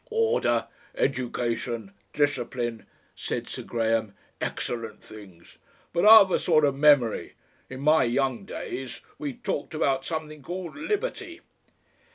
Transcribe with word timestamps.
"Order, 0.09 0.67
education, 0.95 1.93
discipline," 2.11 2.87
said 3.15 3.47
Sir 3.47 3.61
Graham. 3.61 4.15
"Excellent 4.41 5.03
things! 5.03 5.57
But 5.93 6.07
I've 6.07 6.31
a 6.31 6.39
sort 6.39 6.65
of 6.65 6.73
memory 6.75 7.33
in 7.69 7.81
my 7.81 8.03
young 8.05 8.43
days 8.45 9.01
we 9.19 9.33
talked 9.33 9.75
about 9.75 10.03
something 10.03 10.41
called 10.41 10.75
liberty." 10.75 11.41